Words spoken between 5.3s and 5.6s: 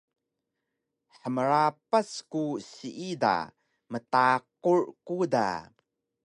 da